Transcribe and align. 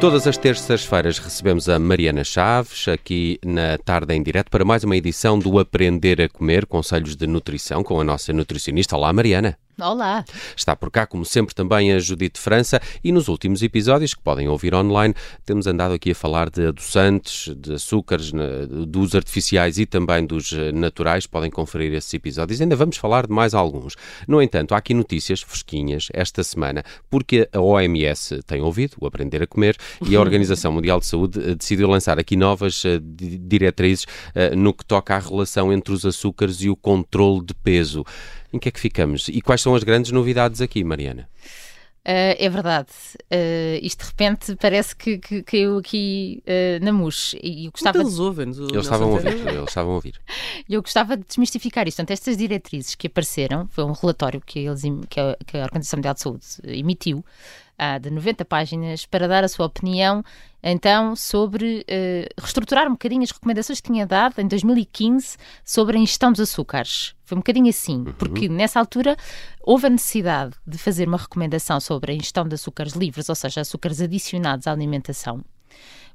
Todas 0.00 0.26
as 0.26 0.36
terças-feiras 0.36 1.18
recebemos 1.18 1.70
a 1.70 1.78
Mariana 1.78 2.22
Chaves 2.22 2.86
aqui 2.86 3.38
na 3.44 3.78
Tarde 3.78 4.14
em 4.14 4.22
Direto 4.22 4.50
para 4.50 4.64
mais 4.64 4.84
uma 4.84 4.94
edição 4.94 5.38
do 5.38 5.58
Aprender 5.58 6.20
a 6.20 6.28
Comer, 6.28 6.66
Conselhos 6.66 7.16
de 7.16 7.26
Nutrição, 7.26 7.82
com 7.82 7.98
a 7.98 8.04
nossa 8.04 8.30
nutricionista. 8.30 8.94
Olá, 8.94 9.10
Mariana. 9.10 9.56
Olá! 9.78 10.24
Está 10.56 10.74
por 10.74 10.90
cá, 10.90 11.06
como 11.06 11.22
sempre, 11.22 11.54
também 11.54 11.92
a 11.92 11.98
Judite 11.98 12.40
França 12.40 12.80
e 13.04 13.12
nos 13.12 13.28
últimos 13.28 13.62
episódios, 13.62 14.14
que 14.14 14.22
podem 14.22 14.48
ouvir 14.48 14.74
online, 14.74 15.14
temos 15.44 15.66
andado 15.66 15.92
aqui 15.92 16.12
a 16.12 16.14
falar 16.14 16.48
de 16.48 16.68
adoçantes, 16.68 17.54
de 17.54 17.74
açúcares, 17.74 18.32
dos 18.88 19.14
artificiais 19.14 19.78
e 19.78 19.84
também 19.84 20.24
dos 20.24 20.50
eh, 20.54 20.72
naturais. 20.72 21.26
Podem 21.26 21.50
conferir 21.50 21.92
esses 21.92 22.12
episódios. 22.14 22.58
Ainda 22.58 22.74
vamos 22.74 22.96
falar 22.96 23.26
de 23.26 23.34
mais 23.34 23.52
alguns. 23.52 23.96
No 24.26 24.40
entanto, 24.40 24.72
há 24.72 24.78
aqui 24.78 24.94
notícias 24.94 25.42
fresquinhas 25.42 26.08
esta 26.14 26.42
semana, 26.42 26.82
porque 27.10 27.46
a 27.52 27.60
OMS 27.60 28.42
tem 28.46 28.62
ouvido 28.62 28.96
o 28.98 29.06
Aprender 29.06 29.42
a 29.42 29.46
Comer 29.46 29.76
e 30.08 30.16
a 30.16 30.20
Organização 30.22 30.72
Mundial 30.72 31.00
de 31.00 31.06
Saúde 31.06 31.50
eh, 31.50 31.54
decidiu 31.54 31.86
lançar 31.86 32.18
aqui 32.18 32.34
novas 32.34 32.82
uh, 32.84 32.98
diretrizes 32.98 34.06
no 34.56 34.72
que 34.72 34.86
toca 34.86 35.14
à 35.14 35.18
relação 35.18 35.70
entre 35.70 35.92
os 35.92 36.06
açúcares 36.06 36.62
e 36.62 36.70
o 36.70 36.76
controle 36.76 37.44
de 37.44 37.54
peso. 37.54 38.04
Em 38.52 38.58
que 38.58 38.68
é 38.68 38.72
que 38.72 38.80
ficamos? 38.80 39.28
E 39.28 39.40
quais 39.40 39.60
são 39.60 39.74
as 39.74 39.82
grandes 39.82 40.10
novidades 40.12 40.60
aqui, 40.60 40.82
Mariana? 40.84 41.28
Uh, 42.06 42.38
é 42.38 42.48
verdade. 42.48 42.90
Uh, 43.32 43.82
isto 43.82 44.04
de 44.04 44.10
repente 44.10 44.56
parece 44.60 44.94
que, 44.94 45.18
que 45.18 45.42
caiu 45.42 45.78
aqui 45.78 46.40
uh, 46.46 46.84
na 46.84 46.92
mousse. 46.92 47.36
E 47.42 47.66
eu 47.66 47.72
gostava 47.72 47.98
eles 47.98 48.20
ouvem 48.20 48.48
Eles 48.48 48.84
estavam 48.84 49.08
a 49.08 49.12
ouvir. 49.14 49.26
Eles 49.26 49.68
estavam 49.68 49.90
a 49.90 49.94
ouvir. 49.96 50.20
Eu 50.68 50.82
gostava 50.82 51.16
de 51.16 51.24
desmistificar 51.24 51.88
isto. 51.88 51.96
Portanto, 51.96 52.12
estas 52.12 52.36
diretrizes 52.36 52.94
que 52.94 53.08
apareceram, 53.08 53.66
foi 53.72 53.82
um 53.82 53.90
relatório 53.90 54.40
que, 54.40 54.60
eles, 54.60 54.82
que, 55.10 55.18
a, 55.18 55.36
que 55.44 55.56
a 55.56 55.64
Organização 55.64 55.96
Mundial 55.96 56.14
de 56.14 56.20
Saúde 56.20 56.46
emitiu, 56.62 57.24
de 58.00 58.10
90 58.10 58.44
páginas, 58.44 59.04
para 59.04 59.28
dar 59.28 59.44
a 59.44 59.48
sua 59.48 59.66
opinião 59.66 60.24
então 60.68 61.14
sobre 61.14 61.86
uh, 61.88 62.40
reestruturar 62.40 62.88
um 62.88 62.92
bocadinho 62.92 63.22
as 63.22 63.30
recomendações 63.30 63.80
que 63.80 63.88
tinha 63.92 64.04
dado 64.04 64.40
em 64.40 64.48
2015 64.48 65.36
sobre 65.64 65.96
a 65.96 66.00
ingestão 66.00 66.32
dos 66.32 66.40
açúcares. 66.40 67.14
Foi 67.24 67.36
um 67.36 67.40
bocadinho 67.40 67.68
assim, 67.68 67.98
uhum. 67.98 68.12
porque 68.18 68.48
nessa 68.48 68.80
altura 68.80 69.16
houve 69.62 69.86
a 69.86 69.90
necessidade 69.90 70.56
de 70.66 70.76
fazer 70.76 71.06
uma 71.06 71.18
recomendação 71.18 71.78
sobre 71.78 72.10
a 72.10 72.14
ingestão 72.16 72.48
de 72.48 72.56
açúcares 72.56 72.94
livres, 72.94 73.28
ou 73.28 73.36
seja, 73.36 73.60
açúcares 73.60 74.00
adicionados 74.00 74.66
à 74.66 74.72
alimentação, 74.72 75.44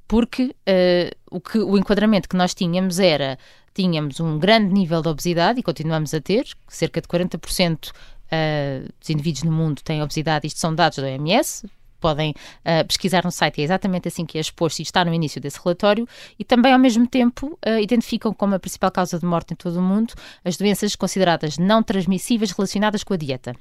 porque 0.06 0.48
uh, 0.48 1.16
o, 1.30 1.40
que, 1.40 1.58
o 1.58 1.78
enquadramento 1.78 2.28
que 2.28 2.36
nós 2.36 2.53
tínhamos 2.53 3.00
era 3.00 3.40
tínhamos 3.73 4.20
um 4.20 4.38
grande 4.38 4.73
nível 4.73 5.02
de 5.02 5.08
obesidade 5.08 5.62
e 5.62 5.64
continuamos 5.64 6.14
a 6.14 6.20
ter, 6.20 6.46
cerca 6.68 7.00
de 7.00 7.08
40% 7.08 7.94
uh, 8.32 8.88
dos 9.00 9.10
indivíduos 9.10 9.44
no 9.44 9.52
mundo 9.52 9.82
têm 9.82 10.02
obesidade, 10.02 10.48
isto 10.48 10.60
são 10.60 10.74
dados 10.74 10.98
da 10.98 11.06
OMS, 11.06 11.66
podem 12.02 12.32
uh, 12.32 12.86
pesquisar 12.88 13.24
no 13.24 13.32
site, 13.32 13.62
é 13.62 13.64
exatamente 13.64 14.08
assim 14.08 14.26
que 14.26 14.38
é 14.38 14.42
exposto 14.42 14.80
e 14.80 14.82
está 14.82 15.06
no 15.06 15.14
início 15.14 15.40
desse 15.40 15.60
relatório, 15.64 16.08
e 16.38 16.44
também, 16.44 16.74
ao 16.74 16.80
mesmo 16.80 17.08
tempo, 17.08 17.58
uh, 17.66 17.80
identificam 17.80 18.34
como 18.34 18.56
a 18.56 18.59
principal 18.59 18.92
causa 18.92 19.20
de 19.20 19.26
morte 19.26 19.54
em 19.54 19.56
todo 19.56 19.78
o 19.78 19.82
mundo 19.82 20.14
as 20.44 20.58
doenças 20.58 20.96
consideradas 20.96 21.58
não 21.58 21.84
transmissíveis 21.84 22.52
relacionadas 22.52 23.04
com 23.04 23.14
a 23.14 23.18
dieta. 23.18 23.56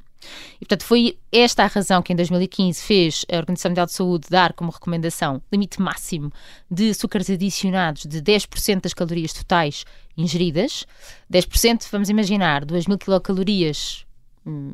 E, 0.57 0.59
portanto, 0.61 0.85
foi 0.85 1.19
esta 1.31 1.63
a 1.63 1.67
razão 1.67 2.03
que 2.03 2.13
em 2.13 2.17
2015 2.17 2.83
fez 2.83 3.25
a 3.31 3.37
Organização 3.37 3.71
Mundial 3.71 3.87
de 3.87 3.93
Saúde 3.93 4.27
dar 4.31 4.53
como 4.53 4.71
recomendação 4.71 5.43
limite 5.53 5.81
máximo 5.81 6.33
de 6.71 6.91
açúcares 6.91 7.31
adicionados 7.31 8.05
de 8.05 8.21
10% 8.21 8.83
das 8.83 8.95
calorias 8.95 9.33
totais 9.33 9.85
ingeridas. 10.17 10.87
10%, 11.33 11.87
vamos 11.91 12.11
imaginar, 12.11 12.65
2 12.67 12.87
mil 12.87 12.98
quilocalorias 12.98 14.05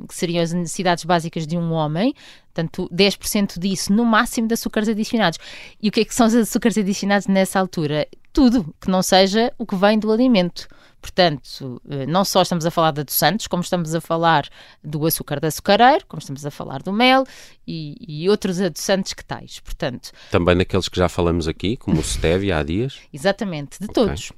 que 0.09 0.15
seriam 0.15 0.43
as 0.43 0.53
necessidades 0.53 1.05
básicas 1.05 1.47
de 1.47 1.57
um 1.57 1.73
homem, 1.73 2.15
portanto, 2.53 2.89
10% 2.93 3.59
disso 3.59 3.93
no 3.93 4.05
máximo 4.05 4.49
de 4.49 4.55
açúcares 4.55 4.89
adicionados. 4.89 5.39
E 5.81 5.89
o 5.89 5.93
que 5.93 6.01
é 6.01 6.05
que 6.05 6.15
são 6.15 6.27
os 6.27 6.35
açúcares 6.35 6.79
adicionados 6.79 7.27
nessa 7.27 7.59
altura? 7.61 8.07
Tudo 8.33 8.75
que 8.81 8.91
não 8.91 9.03
seja 9.03 9.53
o 9.59 9.67
que 9.67 9.77
vem 9.77 9.99
do 9.99 10.13
alimento. 10.13 10.69
Portanto, 11.01 11.81
eh, 11.89 12.05
não 12.07 12.25
só 12.25 12.43
estamos 12.43 12.67
a 12.67 12.71
falar 12.71 12.91
de 12.91 13.03
adoçantes, 13.03 13.47
como 13.47 13.63
estamos 13.63 13.95
a 13.95 14.01
falar 14.01 14.49
do 14.83 15.07
açúcar 15.07 15.39
de 15.39 15.47
açucareiro, 15.47 16.05
como 16.07 16.19
estamos 16.19 16.45
a 16.45 16.51
falar 16.51 16.83
do 16.83 16.93
mel 16.93 17.25
e, 17.67 17.97
e 18.25 18.29
outros 18.29 18.61
adoçantes 18.61 19.13
que 19.13 19.25
tais. 19.25 19.61
Portanto, 19.61 20.11
Também 20.33 20.57
daqueles 20.57 20.89
que 20.89 20.99
já 20.99 21.09
falamos 21.09 21.47
aqui, 21.47 21.77
como 21.77 22.01
o 22.01 22.03
stevia 22.05 22.59
há 22.59 22.63
dias? 22.65 22.99
Exatamente, 23.13 23.79
de 23.79 23.85
okay. 23.85 23.95
todos. 23.95 24.33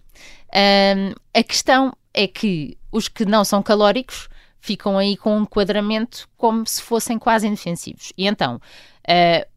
Um, 0.55 1.15
a 1.33 1.43
questão 1.43 1.97
é 2.13 2.27
que 2.27 2.77
os 2.93 3.09
que 3.09 3.25
não 3.25 3.45
são 3.45 3.63
calóricos 3.63 4.29
ficam 4.61 4.99
aí 4.99 5.17
com 5.17 5.39
um 5.39 5.43
enquadramento 5.43 6.29
como 6.37 6.67
se 6.67 6.83
fossem 6.83 7.19
quase 7.19 7.47
indefensivos. 7.47 8.13
E 8.17 8.27
então, 8.27 8.57
uh, 8.57 9.49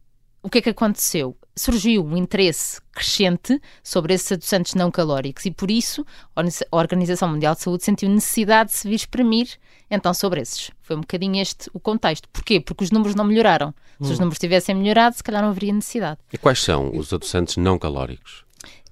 o 0.42 0.50
que 0.50 0.58
é 0.58 0.62
que 0.62 0.70
aconteceu? 0.70 1.36
Surgiu 1.54 2.04
um 2.04 2.16
interesse 2.16 2.80
crescente 2.92 3.60
sobre 3.82 4.14
esses 4.14 4.32
adoçantes 4.32 4.74
não 4.74 4.90
calóricos 4.90 5.44
e 5.44 5.50
por 5.50 5.70
isso 5.70 6.04
a 6.34 6.76
Organização 6.76 7.28
Mundial 7.28 7.54
de 7.54 7.60
Saúde 7.60 7.84
sentiu 7.84 8.08
necessidade 8.08 8.70
de 8.70 8.76
se 8.76 8.88
vir 8.88 8.94
exprimir 8.94 9.58
então 9.90 10.14
sobre 10.14 10.40
esses. 10.40 10.70
Foi 10.80 10.96
um 10.96 11.00
bocadinho 11.00 11.40
este 11.40 11.70
o 11.74 11.78
contexto. 11.78 12.26
Porquê? 12.30 12.58
Porque 12.58 12.84
os 12.84 12.90
números 12.90 13.14
não 13.14 13.24
melhoraram. 13.24 13.74
Se 14.00 14.08
hum. 14.08 14.12
os 14.12 14.18
números 14.18 14.38
tivessem 14.38 14.74
melhorado, 14.74 15.14
se 15.14 15.22
calhar 15.22 15.42
não 15.42 15.50
haveria 15.50 15.74
necessidade. 15.74 16.18
E 16.32 16.38
quais 16.38 16.60
são 16.60 16.90
os 16.96 17.12
adoçantes 17.12 17.58
não 17.58 17.78
calóricos? 17.78 18.44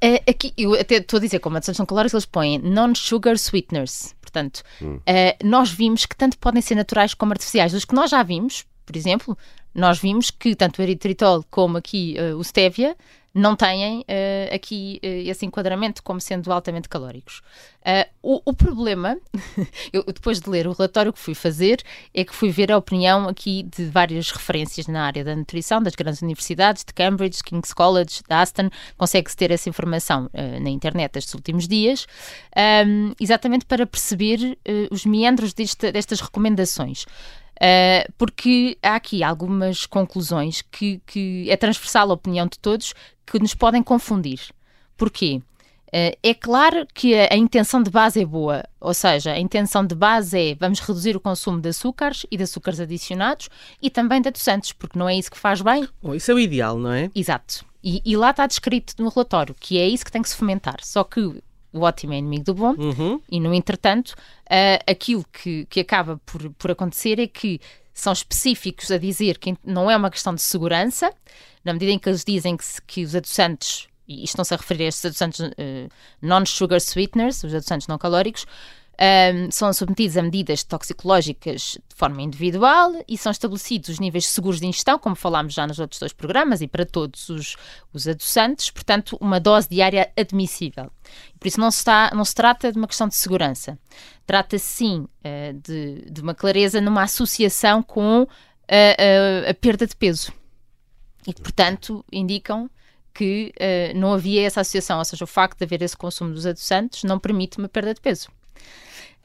Uh, 0.02 0.30
aqui, 0.30 0.52
eu 0.56 0.74
até 0.74 0.96
estou 0.96 1.18
a 1.18 1.20
dizer, 1.20 1.38
como 1.40 1.56
adoçantes 1.56 1.78
não 1.78 1.86
calóricos, 1.86 2.14
eles 2.14 2.24
põem 2.24 2.58
non-sugar 2.58 3.36
sweeteners. 3.36 4.14
Portanto, 4.20 4.62
hum. 4.80 4.96
uh, 4.96 5.46
nós 5.46 5.70
vimos 5.70 6.06
que 6.06 6.16
tanto 6.16 6.38
podem 6.38 6.62
ser 6.62 6.74
naturais 6.74 7.12
como 7.12 7.32
artificiais. 7.32 7.74
Os 7.74 7.84
que 7.84 7.94
nós 7.94 8.10
já 8.10 8.22
vimos, 8.22 8.64
por 8.86 8.96
exemplo, 8.96 9.36
nós 9.74 9.98
vimos 9.98 10.30
que 10.30 10.54
tanto 10.54 10.78
o 10.78 10.82
eritritol 10.82 11.44
como 11.50 11.76
aqui 11.76 12.16
uh, 12.18 12.36
o 12.36 12.42
stevia 12.42 12.96
não 13.32 13.54
têm 13.54 14.00
uh, 14.00 14.54
aqui 14.54 15.00
uh, 15.02 15.06
esse 15.06 15.46
enquadramento 15.46 16.02
como 16.02 16.20
sendo 16.20 16.52
altamente 16.52 16.88
calóricos. 16.88 17.42
Uh, 17.80 18.10
o, 18.22 18.42
o, 18.50 18.52
problema, 18.52 19.16
eu, 19.92 20.04
depois 20.04 20.40
de 20.40 20.50
ler 20.50 20.66
o 20.66 20.72
relatório 20.72 21.12
que 21.12 21.18
fui 21.18 21.34
fazer, 21.34 21.82
é 22.12 22.24
que 22.24 22.34
fui 22.34 22.50
ver 22.50 22.72
a 22.72 22.76
opinião 22.76 23.28
aqui 23.28 23.62
de 23.62 23.84
várias 23.86 24.30
referências 24.30 24.86
na 24.86 25.04
área 25.04 25.24
da 25.24 25.34
nutrição, 25.34 25.82
das 25.82 25.94
grandes 25.94 26.20
universidades, 26.22 26.84
de 26.84 26.92
Cambridge, 26.92 27.42
King's 27.42 27.72
College, 27.72 28.20
da 28.28 28.40
Aston, 28.40 28.68
consegue-se 28.96 29.36
ter 29.36 29.50
essa 29.50 29.68
informação 29.68 30.28
na 30.60 30.70
internet 30.70 31.16
estes 31.16 31.34
últimos 31.34 31.66
dias, 31.66 32.06
um, 32.86 33.12
exatamente 33.20 33.64
para 33.64 33.86
perceber 33.86 34.58
os 34.90 35.06
meandros 35.06 35.54
desta, 35.54 35.90
destas 35.90 36.20
recomendações. 36.20 37.04
Uh, 37.60 38.10
porque 38.16 38.78
há 38.82 38.94
aqui 38.94 39.22
algumas 39.22 39.84
conclusões 39.84 40.62
que, 40.62 40.98
que 41.04 41.44
é 41.50 41.56
transversal 41.58 42.10
a 42.10 42.14
opinião 42.14 42.46
de 42.46 42.58
todos 42.58 42.94
que 43.30 43.38
nos 43.38 43.54
podem 43.54 43.82
confundir. 43.82 44.40
Porquê? 44.96 45.40
Uh, 45.88 46.14
é 46.22 46.34
claro 46.34 46.86
que 46.94 47.14
a, 47.14 47.32
a, 47.32 47.36
intenção 47.36 47.82
de 47.82 47.90
base 47.90 48.20
é 48.20 48.24
boa, 48.24 48.62
ou 48.80 48.94
seja, 48.94 49.32
a 49.32 49.40
intenção 49.40 49.84
de 49.84 49.94
base 49.94 50.38
é 50.38 50.54
vamos 50.54 50.78
reduzir 50.78 51.16
o 51.16 51.20
consumo 51.20 51.60
de 51.60 51.68
açúcares 51.68 52.24
e 52.30 52.36
de 52.36 52.44
açúcares 52.44 52.78
adicionados 52.78 53.48
e 53.82 53.90
também 53.90 54.20
de 54.20 54.28
adoçantes, 54.28 54.72
porque 54.72 54.96
não 54.96 55.08
é 55.08 55.16
isso 55.16 55.30
que 55.30 55.38
faz 55.38 55.60
bem. 55.60 55.88
Bom, 56.00 56.14
isso 56.14 56.30
é 56.30 56.34
o 56.34 56.38
ideal, 56.38 56.78
não 56.78 56.92
é? 56.92 57.10
Exato. 57.12 57.64
E, 57.82 58.00
e 58.04 58.16
lá 58.16 58.30
está 58.30 58.46
descrito 58.46 58.94
no 59.02 59.08
relatório 59.08 59.54
que 59.58 59.78
é 59.78 59.88
isso 59.88 60.04
que 60.04 60.12
tem 60.12 60.22
que 60.22 60.28
se 60.28 60.36
fomentar. 60.36 60.76
Só 60.82 61.02
que 61.02 61.20
o 61.72 61.80
ótimo 61.80 62.12
é 62.12 62.18
inimigo 62.18 62.44
do 62.44 62.54
bom, 62.54 62.74
uhum. 62.76 63.20
e 63.30 63.40
no 63.40 63.54
entretanto, 63.54 64.10
uh, 64.10 64.90
aquilo 64.90 65.24
que, 65.32 65.66
que 65.66 65.80
acaba 65.80 66.20
por, 66.26 66.50
por 66.50 66.70
acontecer 66.70 67.18
é 67.18 67.26
que 67.26 67.60
são 67.92 68.12
específicos 68.12 68.90
a 68.90 68.98
dizer 68.98 69.38
que 69.38 69.56
não 69.64 69.90
é 69.90 69.96
uma 69.96 70.10
questão 70.10 70.34
de 70.34 70.42
segurança, 70.42 71.12
na 71.64 71.72
medida 71.72 71.92
em 71.92 71.98
que 71.98 72.08
eles 72.08 72.24
dizem 72.24 72.56
que, 72.56 72.64
que 72.86 73.04
os 73.04 73.14
adoçantes, 73.14 73.88
e 74.08 74.24
estão-se 74.24 74.54
a 74.54 74.56
referir 74.56 74.84
a 74.84 74.88
estes 74.88 75.04
adoçantes 75.04 75.40
uh, 75.40 75.52
non-sugar 76.22 76.80
sweeteners, 76.80 77.44
os 77.44 77.54
adoçantes 77.54 77.86
não 77.86 77.98
calóricos, 77.98 78.46
um, 79.00 79.50
são 79.50 79.72
submetidos 79.72 80.18
a 80.18 80.22
medidas 80.22 80.62
toxicológicas 80.62 81.78
de 81.88 81.96
forma 81.96 82.20
individual 82.20 82.92
e 83.08 83.16
são 83.16 83.32
estabelecidos 83.32 83.88
os 83.88 83.98
níveis 83.98 84.26
seguros 84.26 84.60
de 84.60 84.66
ingestão, 84.66 84.98
como 84.98 85.16
falámos 85.16 85.54
já 85.54 85.66
nos 85.66 85.78
outros 85.78 85.98
dois 85.98 86.12
programas, 86.12 86.60
e 86.60 86.68
para 86.68 86.84
todos 86.84 87.30
os, 87.30 87.56
os 87.94 88.06
adoçantes, 88.06 88.70
portanto, 88.70 89.16
uma 89.18 89.40
dose 89.40 89.68
diária 89.70 90.12
admissível. 90.14 90.90
Por 91.38 91.48
isso 91.48 91.58
não 91.58 91.70
se, 91.70 91.78
está, 91.78 92.10
não 92.14 92.24
se 92.24 92.34
trata 92.34 92.70
de 92.70 92.76
uma 92.76 92.86
questão 92.86 93.08
de 93.08 93.14
segurança. 93.14 93.78
Trata-se 94.26 94.66
sim 94.66 95.00
uh, 95.00 95.54
de, 95.54 96.10
de, 96.10 96.20
uma 96.20 96.34
clareza 96.34 96.78
numa 96.78 97.02
associação 97.02 97.82
com 97.82 98.28
a, 98.68 99.46
a, 99.46 99.50
a 99.50 99.54
perda 99.54 99.86
de 99.86 99.96
peso. 99.96 100.30
E, 101.26 101.32
portanto, 101.32 102.04
indicam 102.12 102.70
que 103.14 103.52
uh, 103.56 103.98
não 103.98 104.12
havia 104.12 104.46
essa 104.46 104.60
associação, 104.60 104.98
ou 104.98 105.04
seja, 105.06 105.24
o 105.24 105.26
facto 105.26 105.58
de 105.58 105.64
haver 105.64 105.80
esse 105.80 105.96
consumo 105.96 106.34
dos 106.34 106.44
adoçantes 106.44 107.02
não 107.02 107.18
permite 107.18 107.56
uma 107.56 107.68
perda 107.68 107.94
de 107.94 108.00
peso. 108.00 108.28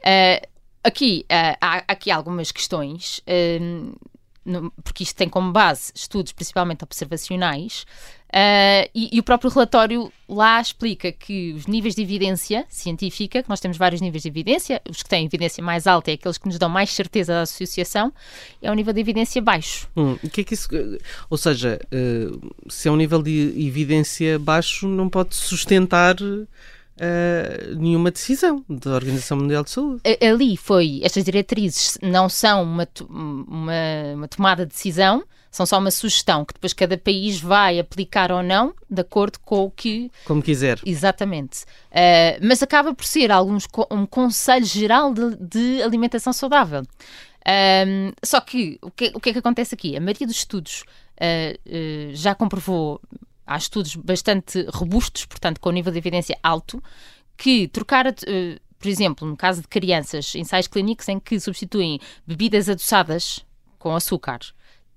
Uh, 0.05 0.47
aqui 0.83 1.25
uh, 1.31 1.57
há 1.59 1.83
aqui 1.87 2.11
algumas 2.11 2.51
questões. 2.51 3.19
Uh, 3.19 3.95
no, 4.45 4.69
porque 4.83 5.01
isto 5.01 5.15
tem 5.15 5.27
como 5.27 5.51
base 5.51 5.91
estudos 5.95 6.31
principalmente 6.31 6.83
observacionais, 6.83 7.83
Uh, 8.35 8.83
e, 8.93 9.15
e, 9.15 9.19
o 9.21 9.23
próprio 9.23 9.49
relatório 9.49 10.11
lá 10.27 10.59
explica 10.59 11.09
que 11.09 11.53
os 11.53 11.67
níveis 11.67 11.95
de 11.95 12.01
evidência 12.01 12.65
científica, 12.67 13.41
que 13.41 13.47
nós 13.47 13.61
temos 13.61 13.77
vários 13.77 14.01
níveis 14.01 14.23
de 14.23 14.27
evidência, 14.27 14.81
os 14.89 15.01
que 15.01 15.07
têm 15.07 15.25
evidência 15.25 15.63
mais 15.63 15.87
alta 15.87 16.11
é 16.11 16.15
aqueles 16.15 16.37
que 16.37 16.45
nos 16.45 16.59
dão 16.59 16.67
mais 16.67 16.89
certeza 16.89 17.31
da 17.31 17.41
associação, 17.43 18.11
é 18.61 18.69
um 18.69 18.73
nível 18.73 18.91
de 18.91 18.99
evidência 18.99 19.41
baixo. 19.41 19.87
Hum, 19.95 20.17
que 20.17 20.41
é 20.41 20.43
que 20.43 20.53
isso, 20.53 20.67
ou 21.29 21.37
seja, 21.37 21.79
se 22.67 22.89
é 22.89 22.91
um 22.91 22.97
nível 22.97 23.23
de 23.23 23.53
evidência 23.55 24.37
baixo, 24.37 24.85
não 24.85 25.07
pode 25.07 25.33
sustentar 25.33 26.17
Uh, 26.97 27.75
nenhuma 27.75 28.09
decisão 28.09 28.63
da 28.69 28.91
Organização 28.91 29.37
Mundial 29.37 29.65
de 29.65 29.69
Saúde. 29.69 30.01
Ali 30.21 30.55
foi, 30.55 31.01
estas 31.03 31.25
diretrizes 31.25 31.97
não 32.01 32.29
são 32.29 32.63
uma, 32.63 32.87
uma, 33.09 33.73
uma, 34.13 34.27
tomada 34.29 34.65
de 34.65 34.71
decisão, 34.71 35.21
são 35.51 35.65
só 35.65 35.77
uma 35.77 35.91
sugestão 35.91 36.45
que 36.45 36.53
depois 36.53 36.71
cada 36.71 36.97
país 36.97 37.37
vai 37.37 37.79
aplicar 37.79 38.31
ou 38.31 38.41
não, 38.41 38.73
de 38.89 39.01
acordo 39.01 39.39
com 39.41 39.65
o 39.65 39.71
que. 39.71 40.09
Como 40.23 40.41
quiser. 40.41 40.79
Exatamente. 40.85 41.63
Uh, 41.91 42.39
mas 42.41 42.63
acaba 42.63 42.93
por 42.93 43.05
ser 43.05 43.29
alguns, 43.29 43.67
um 43.91 44.05
conselho 44.05 44.65
geral 44.65 45.13
de, 45.13 45.35
de 45.35 45.81
alimentação 45.81 46.31
saudável. 46.31 46.83
Um, 47.45 48.11
só 48.23 48.39
que 48.39 48.79
o, 48.81 48.89
que 48.89 49.11
o 49.13 49.19
que 49.19 49.29
é 49.29 49.33
que 49.33 49.39
acontece 49.39 49.75
aqui? 49.75 49.95
A 49.95 50.01
maioria 50.01 50.25
dos 50.25 50.37
estudos 50.37 50.83
uh, 51.19 51.59
uh, 51.67 52.15
já 52.15 52.33
comprovou 52.33 52.99
há 53.45 53.57
estudos 53.57 53.95
bastante 53.95 54.65
robustos, 54.73 55.25
portanto, 55.25 55.59
com 55.59 55.69
um 55.69 55.73
nível 55.73 55.91
de 55.91 55.97
evidência 55.97 56.37
alto, 56.41 56.81
que 57.37 57.67
trocar, 57.67 58.07
uh, 58.07 58.13
por 58.79 58.87
exemplo, 58.87 59.27
no 59.27 59.35
caso 59.35 59.61
de 59.61 59.67
crianças, 59.67 60.35
ensaios 60.35 60.67
clínicos 60.67 61.07
em 61.09 61.19
que 61.19 61.39
substituem 61.39 61.99
bebidas 62.25 62.69
adoçadas 62.69 63.45
com 63.77 63.95
açúcar. 63.95 64.39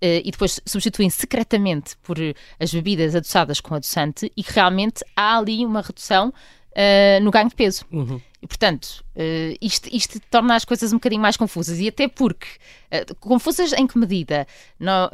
Uh, 0.01 0.23
e 0.25 0.31
depois 0.31 0.61
substituem 0.65 1.11
secretamente 1.11 1.97
por 2.05 2.17
as 2.61 2.73
bebidas 2.73 3.17
adoçadas 3.17 3.61
com 3.61 3.75
adoçante 3.75 4.31
e 4.37 4.45
que 4.45 4.53
realmente 4.53 5.05
há 5.17 5.39
ali 5.39 5.67
uma 5.67 5.83
redução 5.83 6.29
uh, 6.29 7.23
no 7.23 7.31
ganho 7.31 7.49
de 7.49 7.55
peso. 7.57 7.85
Uhum. 7.91 8.21
E, 8.41 8.47
portanto, 8.47 9.05
uh, 9.17 9.57
isto, 9.61 9.89
isto, 9.93 10.21
torna 10.31 10.55
as 10.55 10.65
coisas 10.65 10.93
um 10.93 10.97
bocadinho 10.97 11.21
mais 11.23 11.37
confusas. 11.37 11.79
E 11.79 11.89
até 11.89 12.07
porque, 12.09 12.47
uh, 12.93 13.15
confusas 13.17 13.73
em 13.73 13.87
que 13.87 13.99
medida? 13.99 14.47
No, 14.79 15.11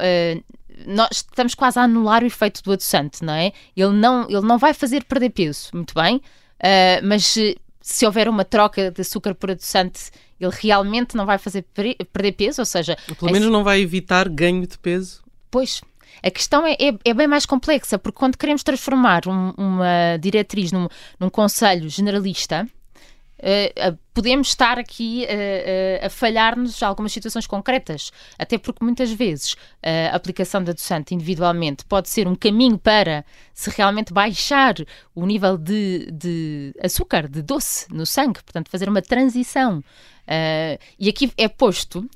nós 0.85 1.09
estamos 1.11 1.55
quase 1.55 1.79
a 1.79 1.83
anular 1.83 2.23
o 2.23 2.25
efeito 2.25 2.61
do 2.61 2.71
adoçante, 2.73 3.23
não 3.23 3.33
é? 3.33 3.51
Ele 3.75 3.93
não, 3.93 4.29
ele 4.29 4.41
não 4.41 4.57
vai 4.57 4.73
fazer 4.73 5.03
perder 5.05 5.29
peso, 5.29 5.69
muito 5.73 5.93
bem, 5.93 6.21
mas 7.01 7.37
se, 7.81 8.05
houver 8.05 8.27
uma 8.27 8.43
troca 8.43 8.91
de 8.91 8.99
açúcar 8.99 9.33
por 9.33 9.51
adoçante, 9.51 10.11
ele 10.37 10.53
realmente 10.53 11.15
não 11.15 11.25
vai 11.25 11.37
fazer 11.37 11.63
perder 12.11 12.31
peso, 12.33 12.61
ou 12.61 12.65
seja... 12.65 12.97
Pelo 13.17 13.31
menos 13.31 13.49
não 13.49 13.63
vai 13.63 13.79
evitar 13.79 14.27
ganho 14.27 14.67
de 14.67 14.77
peso. 14.77 15.23
Pois, 15.49 15.81
a 16.21 16.31
questão 16.31 16.65
é, 16.65 16.73
é, 16.73 16.97
é, 17.05 17.13
bem 17.13 17.27
mais 17.27 17.45
complexa, 17.45 17.97
porque 17.97 18.17
quando 18.17 18.37
queremos 18.37 18.63
transformar 18.63 19.27
um, 19.27 19.51
uma 19.57 20.17
diretriz 20.19 20.71
num, 20.71 20.87
num 21.19 21.29
conselho 21.29 21.87
generalista, 21.89 22.67
Uh, 23.37 23.97
podemos 24.13 24.47
estar 24.47 24.79
aqui 24.79 25.25
uh, 25.25 26.03
uh, 26.03 26.05
a 26.05 26.09
falhar-nos 26.09 26.81
algumas 26.81 27.11
situações 27.11 27.45
concretas, 27.45 28.11
até 28.39 28.57
porque 28.57 28.83
muitas 28.83 29.11
vezes 29.11 29.55
a 29.83 30.15
aplicação 30.15 30.63
da 30.63 30.71
adoçante 30.71 31.13
individualmente 31.13 31.83
pode 31.85 32.09
ser 32.09 32.27
um 32.27 32.35
caminho 32.35 32.77
para 32.77 33.25
se 33.53 33.69
realmente 33.69 34.13
baixar 34.13 34.75
o 35.13 35.25
nível 35.25 35.57
de, 35.57 36.09
de 36.11 36.73
açúcar, 36.81 37.27
de 37.27 37.41
doce 37.41 37.87
no 37.93 38.05
sangue, 38.05 38.41
portanto, 38.41 38.69
fazer 38.69 38.89
uma 38.89 39.01
transição. 39.01 39.83
e 40.99 41.09
aqui 41.09 41.31
é 41.37 41.47
posto 41.47 42.09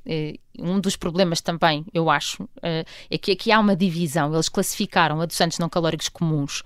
um 0.58 0.80
dos 0.80 0.96
problemas 0.96 1.42
também, 1.42 1.86
eu 1.94 2.10
acho, 2.10 2.50
é 2.62 3.18
que 3.18 3.32
aqui 3.32 3.52
há 3.52 3.60
uma 3.60 3.76
divisão. 3.76 4.34
Eles 4.34 4.50
classificaram 4.50 5.22
adoçantes 5.22 5.60
não 5.60 5.70
calóricos 5.70 6.10
comuns. 6.10 6.64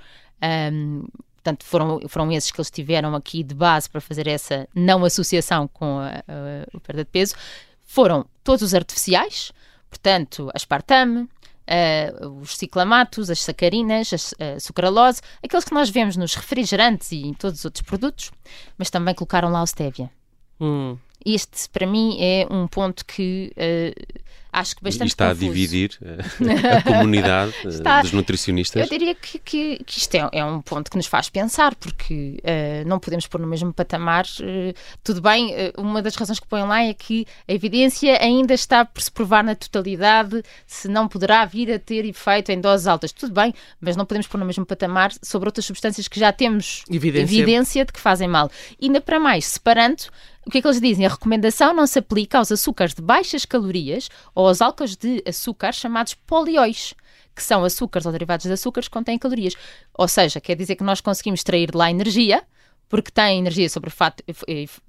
Um, 0.71 1.05
portanto, 1.43 1.65
foram, 1.65 1.99
foram 2.07 2.31
esses 2.31 2.49
que 2.49 2.59
eles 2.59 2.71
tiveram 2.71 3.13
aqui 3.13 3.43
de 3.43 3.53
base 3.53 3.89
para 3.89 3.99
fazer 3.99 4.27
essa 4.27 4.67
não 4.73 5.03
associação 5.03 5.67
com 5.67 5.99
a, 5.99 6.07
a, 6.07 6.77
a 6.77 6.79
perda 6.79 7.03
de 7.03 7.09
peso. 7.11 7.35
Foram 7.83 8.25
todos 8.43 8.61
os 8.61 8.73
artificiais, 8.73 9.51
portanto, 9.89 10.49
aspartame, 10.55 11.27
Uh, 11.65 12.41
os 12.41 12.57
ciclamatos, 12.57 13.29
as 13.29 13.39
sacarinas, 13.39 14.35
a, 14.37 14.59
sucralose, 14.59 15.21
aqueles 15.41 15.63
que 15.63 15.73
nós 15.73 15.89
vemos 15.89 16.17
nos 16.17 16.35
refrigerantes 16.35 17.13
e 17.13 17.21
em 17.21 17.33
todos 17.33 17.59
os 17.59 17.63
outros 17.63 17.85
produtos, 17.85 18.31
mas 18.77 18.89
também 18.89 19.15
colocaram 19.15 19.49
lá 19.49 19.63
o 19.63 19.65
stevia. 19.65 20.11
Hum. 20.59 20.97
Este, 21.25 21.69
para 21.69 21.85
mim, 21.85 22.17
é 22.19 22.47
um 22.49 22.67
ponto 22.67 23.05
que 23.05 23.51
uh, 23.57 24.23
acho 24.53 24.75
que 24.75 24.83
bastante. 24.83 25.09
E 25.09 25.11
está 25.11 25.29
confuso. 25.29 25.45
a 25.45 25.53
dividir 25.53 25.97
eh, 26.01 26.77
a 26.77 26.81
comunidade 26.83 27.53
eh, 27.65 27.67
está, 27.69 28.01
dos 28.01 28.11
nutricionistas. 28.11 28.83
Eu 28.83 28.87
diria 28.87 29.15
que, 29.15 29.39
que, 29.39 29.83
que 29.83 29.97
isto 29.97 30.15
é, 30.15 30.29
é, 30.31 30.45
um 30.45 30.61
ponto 30.61 30.91
que 30.91 30.95
nos 30.95 31.07
faz 31.07 31.29
pensar, 31.29 31.73
porque 31.75 32.37
uh, 32.39 32.87
não 32.87 32.99
podemos 32.99 33.25
pôr 33.25 33.41
no 33.41 33.47
mesmo 33.47 33.73
patamar. 33.73 34.25
Uh, 34.39 34.73
tudo 35.03 35.19
bem, 35.21 35.53
uh, 35.53 35.81
uma 35.81 36.01
das 36.01 36.15
razões 36.15 36.39
que 36.39 36.47
põem 36.47 36.63
lá 36.63 36.83
é 36.83 36.93
que 36.93 37.25
a 37.47 37.53
evidência 37.53 38.21
ainda 38.21 38.53
está 38.53 38.85
por 38.85 39.01
se 39.01 39.11
provar 39.11 39.43
na 39.43 39.55
totalidade 39.55 40.43
se 40.67 40.87
não 40.87 41.07
poderá 41.07 41.43
vir 41.45 41.71
a 41.71 41.79
ter 41.79 42.05
efeito 42.05 42.51
em 42.51 42.61
doses 42.61 42.85
altas. 42.85 43.11
Tudo 43.11 43.33
bem, 43.33 43.53
mas 43.81 43.95
não 43.95 44.05
podemos 44.05 44.27
pôr 44.27 44.37
no 44.37 44.45
mesmo 44.45 44.65
patamar 44.65 45.11
sobre 45.23 45.47
outras 45.47 45.65
substâncias 45.65 46.07
que 46.07 46.19
já 46.19 46.31
temos 46.31 46.83
evidência, 46.91 47.35
evidência 47.35 47.85
de 47.85 47.91
que 47.91 47.99
fazem 47.99 48.27
mal. 48.27 48.51
E 48.79 48.85
ainda 48.85 49.01
para 49.01 49.19
mais, 49.19 49.45
separando 49.45 50.03
o 50.45 50.49
que 50.49 50.57
é 50.57 50.61
que 50.61 50.67
eles 50.67 50.81
dizem? 50.81 51.05
A 51.05 51.09
recomendação 51.09 51.73
não 51.73 51.87
se 51.87 51.99
aplica 51.99 52.37
aos 52.37 52.51
açúcares 52.51 52.93
de 52.93 53.01
baixas 53.01 53.45
calorias 53.45 54.09
ou 54.35 54.47
aos 54.47 54.61
álcools 54.61 54.95
de 54.95 55.23
açúcar 55.25 55.71
chamados 55.71 56.13
polióis, 56.13 56.93
que 57.35 57.41
são 57.41 57.63
açúcares 57.63 58.05
ou 58.05 58.11
derivados 58.11 58.45
de 58.45 58.51
açúcares 58.51 58.87
que 58.87 58.93
contêm 58.93 59.17
calorias. 59.17 59.55
Ou 59.93 60.07
seja, 60.07 60.41
quer 60.41 60.55
dizer 60.55 60.75
que 60.75 60.83
nós 60.83 61.01
conseguimos 61.01 61.39
extrair 61.39 61.71
de 61.71 61.77
lá 61.77 61.89
energia, 61.89 62.43
porque 62.89 63.09
tem 63.09 63.39
energia 63.39 63.69
sobre, 63.69 63.91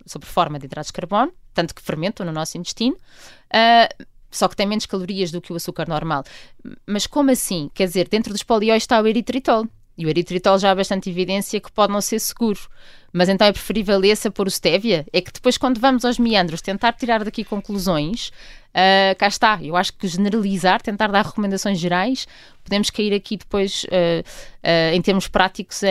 sobre 0.04 0.28
forma 0.28 0.58
de 0.58 0.66
hidratos 0.66 0.88
de 0.88 0.92
carbono, 0.92 1.32
tanto 1.54 1.74
que 1.74 1.80
fermentam 1.80 2.26
no 2.26 2.32
nosso 2.32 2.58
intestino, 2.58 2.96
uh, 2.96 4.04
só 4.30 4.48
que 4.48 4.56
tem 4.56 4.66
menos 4.66 4.84
calorias 4.84 5.30
do 5.30 5.40
que 5.40 5.52
o 5.52 5.56
açúcar 5.56 5.88
normal. 5.88 6.24
Mas 6.86 7.06
como 7.06 7.30
assim? 7.30 7.70
Quer 7.72 7.86
dizer, 7.86 8.08
dentro 8.08 8.32
dos 8.32 8.42
polióis 8.42 8.82
está 8.82 9.00
o 9.00 9.06
eritritol. 9.06 9.68
E 9.96 10.06
o 10.06 10.08
eritritol 10.08 10.58
já 10.58 10.70
há 10.70 10.75
bastante 10.75 11.08
evidência 11.08 11.61
que 11.61 11.70
pode 11.70 11.93
não 11.93 12.00
ser 12.00 12.19
seguro. 12.19 12.61
Mas 13.12 13.29
então 13.29 13.46
é 13.46 13.52
preferível 13.52 14.02
esse 14.05 14.26
a 14.26 14.31
pôr 14.31 14.49
o 14.49 14.50
stevia? 14.50 15.06
É 15.12 15.20
que 15.20 15.32
depois, 15.32 15.56
quando 15.56 15.79
vamos 15.79 16.05
aos 16.05 16.19
meandros 16.19 16.61
tentar 16.61 16.93
tirar 16.94 17.23
daqui 17.23 17.44
conclusões, 17.44 18.31
uh, 18.75 19.14
cá 19.17 19.29
está. 19.29 19.61
Eu 19.62 19.76
acho 19.76 19.93
que 19.93 20.08
generalizar, 20.08 20.82
tentar 20.82 21.06
dar 21.06 21.25
recomendações 21.25 21.79
gerais, 21.79 22.26
podemos 22.64 22.91
cair 22.91 23.14
aqui 23.14 23.37
depois, 23.37 23.85
uh, 23.85 23.88
uh, 24.64 24.94
em 24.94 25.00
termos 25.00 25.29
práticos, 25.29 25.82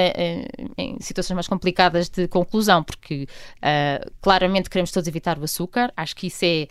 em 0.77 0.97
situações 0.99 1.35
mais 1.35 1.47
complicadas 1.47 2.09
de 2.09 2.27
conclusão, 2.27 2.83
porque 2.83 3.25
claramente 4.21 4.69
queremos 4.69 4.91
todos 4.91 5.07
evitar 5.07 5.39
o 5.39 5.45
açúcar. 5.45 5.93
Acho 5.95 6.15
que 6.15 6.27
isso 6.27 6.43
é, 6.43 6.67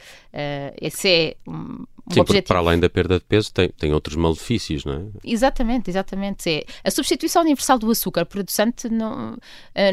esse 0.80 1.08
é 1.08 1.36
um, 1.46 1.84
Sim, 2.10 2.20
objetivo. 2.20 2.26
porque 2.26 2.42
para 2.42 2.58
além 2.58 2.80
da 2.80 2.90
perda 2.90 3.18
de 3.18 3.24
peso 3.24 3.52
tem, 3.52 3.68
tem 3.70 3.92
outros 3.92 4.16
malefícios, 4.16 4.84
não 4.84 4.94
é? 4.94 5.02
Exatamente, 5.24 5.90
exatamente. 5.90 6.50
É. 6.50 6.64
A 6.84 6.90
substituição 6.90 7.42
universal 7.42 7.78
do 7.78 7.90
açúcar 7.90 8.26
por 8.26 8.40
adoçante 8.40 8.88
não, 8.88 9.36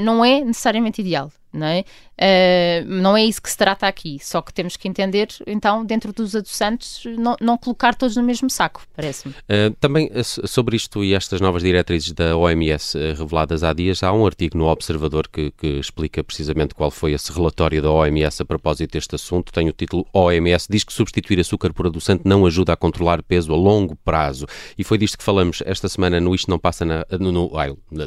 não 0.01 0.25
é 0.25 0.43
necessariamente 0.43 1.01
ideal 1.01 1.31
não 1.51 1.67
é? 1.67 1.83
Uh, 2.19 2.85
não 2.85 3.15
é 3.15 3.23
isso 3.23 3.41
que 3.41 3.49
se 3.49 3.57
trata 3.57 3.87
aqui, 3.87 4.17
só 4.21 4.41
que 4.41 4.53
temos 4.53 4.75
que 4.75 4.87
entender, 4.87 5.29
então, 5.47 5.85
dentro 5.85 6.11
dos 6.11 6.35
adoçantes, 6.35 7.03
não, 7.17 7.35
não 7.39 7.57
colocar 7.57 7.95
todos 7.95 8.15
no 8.15 8.23
mesmo 8.23 8.49
saco, 8.49 8.83
parece-me. 8.95 9.33
Uh, 9.33 9.73
também 9.79 10.07
uh, 10.07 10.47
sobre 10.47 10.75
isto 10.75 11.03
e 11.03 11.13
estas 11.13 11.39
novas 11.39 11.63
diretrizes 11.63 12.11
da 12.11 12.35
OMS 12.35 12.97
reveladas 13.17 13.63
há 13.63 13.73
dias, 13.73 14.03
há 14.03 14.11
um 14.11 14.25
artigo 14.25 14.57
no 14.57 14.65
Observador 14.65 15.27
que, 15.27 15.51
que, 15.51 15.79
explica 15.79 16.23
precisamente 16.23 16.75
qual 16.75 16.91
foi 16.91 17.13
esse 17.13 17.31
relatório 17.31 17.81
da 17.81 17.89
OMS 17.89 18.41
a 18.41 18.45
propósito 18.45 18.91
deste 18.91 19.15
assunto. 19.15 19.51
Tem 19.51 19.69
o 19.69 19.73
título 19.73 20.05
OMS 20.13 20.67
diz 20.69 20.83
que 20.83 20.91
substituir 20.91 21.39
açúcar 21.39 21.73
por 21.73 21.87
adoçante 21.87 22.23
não 22.25 22.45
ajuda 22.45 22.73
a 22.73 22.77
controlar 22.77 23.23
peso 23.23 23.53
a 23.53 23.55
longo 23.55 23.95
prazo. 23.95 24.45
E 24.77 24.83
foi 24.83 24.97
disto 24.97 25.17
que 25.17 25.23
falamos 25.23 25.63
esta 25.65 25.87
semana 25.87 26.19
no 26.19 26.35
Isto 26.35 26.49
Não 26.49 26.59
Passa 26.59 26.85
na, 26.85 27.05
no, 27.19 27.31
no, 27.31 27.51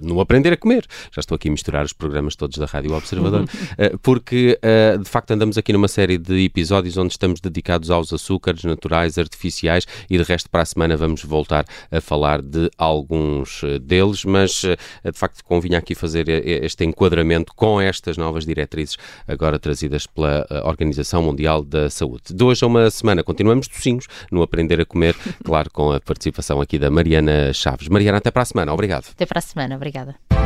no 0.02 0.20
Aprender 0.20 0.52
a 0.52 0.56
Comer. 0.56 0.86
Já 1.10 1.20
estou 1.20 1.36
aqui 1.36 1.48
a 1.48 1.52
misturar 1.52 1.84
os 1.84 1.92
programas 1.92 2.36
todos 2.36 2.58
da 2.58 2.66
Rádio 2.66 2.94
Observador. 2.94 3.31
Eh, 3.78 3.96
porque 4.02 4.58
uh, 4.62 4.98
de 4.98 5.08
facto 5.08 5.30
andamos 5.30 5.56
aqui 5.58 5.72
numa 5.72 5.88
série 5.88 6.18
de 6.18 6.44
episódios 6.44 6.96
onde 6.96 7.12
estamos 7.12 7.40
dedicados 7.40 7.90
aos 7.90 8.12
açúcares 8.12 8.64
naturais, 8.64 9.18
artificiais 9.18 9.86
e 10.08 10.16
de 10.16 10.24
resto 10.24 10.50
para 10.50 10.62
a 10.62 10.64
semana 10.64 10.96
vamos 10.96 11.24
voltar 11.24 11.64
a 11.90 12.00
falar 12.00 12.42
de 12.42 12.70
alguns 12.76 13.62
eh, 13.62 13.78
deles, 13.78 14.24
mas 14.24 14.62
de 14.62 15.18
facto 15.18 15.44
convinha 15.44 15.78
aqui 15.78 15.94
fazer 15.94 16.28
este 16.28 16.84
enquadramento 16.84 17.52
com 17.54 17.80
estas 17.80 18.16
novas 18.16 18.44
diretrizes 18.44 18.96
agora 19.26 19.58
trazidas 19.58 20.06
pela 20.06 20.46
Organização 20.64 21.22
Mundial 21.22 21.62
da 21.62 21.88
Saúde. 21.90 22.34
De 22.34 22.44
hoje 22.44 22.64
a 22.64 22.66
uma 22.66 22.90
semana 22.90 23.22
continuamos 23.22 23.68
docinhos 23.68 24.06
no 24.30 24.42
Aprender 24.42 24.80
a 24.80 24.84
Comer, 24.84 25.16
claro, 25.44 25.70
com 25.70 25.92
a 25.92 26.00
participação 26.00 26.60
aqui 26.60 26.78
da 26.78 26.90
Mariana 26.90 27.52
Chaves. 27.52 27.88
Mariana, 27.88 28.18
até 28.18 28.30
para 28.30 28.42
a 28.42 28.46
semana. 28.46 28.72
Obrigado. 28.72 29.06
Até 29.10 29.26
para 29.26 29.38
a 29.38 29.42
semana. 29.42 29.76
Obrigada. 29.76 30.41